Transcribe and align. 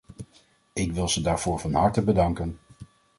Ik 0.73 0.91
wil 0.91 1.07
ze 1.07 1.21
daarvoor 1.21 1.59
van 1.59 1.73
harte 1.73 2.01
bedanken! 2.01 2.59